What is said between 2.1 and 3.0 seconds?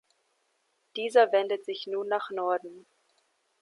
Norden.